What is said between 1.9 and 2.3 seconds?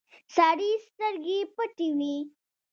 وې.